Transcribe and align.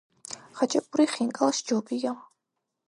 ხაჭაპური 0.61 1.05
ხინკალს 1.13 1.63
ჯობია 1.69 2.17